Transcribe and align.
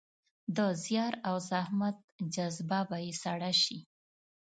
د 0.55 0.57
زیار 0.83 1.13
او 1.29 1.35
زحمت 1.49 1.97
جذبه 2.35 2.79
به 2.89 2.97
يې 3.05 3.13
سړه 3.23 3.51
شي. 3.61 3.79